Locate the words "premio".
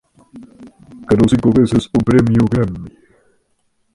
2.03-2.43